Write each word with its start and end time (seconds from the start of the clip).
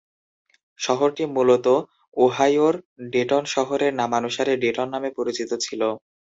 শহরটি 0.79 1.23
মূলত 1.35 1.65
ওহাইওর 2.17 2.75
ডেটন 3.13 3.43
শহরের 3.53 3.91
নামানুসারে 3.95 4.53
ডেটন 4.63 4.87
নামে 4.93 5.09
পরিচিত 5.17 5.49
ছিল। 5.65 5.81